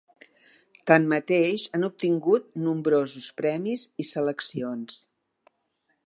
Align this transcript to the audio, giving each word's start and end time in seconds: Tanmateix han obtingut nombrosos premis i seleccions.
Tanmateix 0.91 1.65
han 1.77 1.85
obtingut 1.87 2.49
nombrosos 2.67 3.27
premis 3.41 3.83
i 4.05 4.09
seleccions. 4.13 4.97